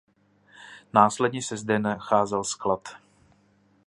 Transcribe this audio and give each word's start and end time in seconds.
Následně 0.93 1.41
se 1.41 1.57
zde 1.57 1.79
nacházel 1.79 2.43
sklad. 2.43 2.89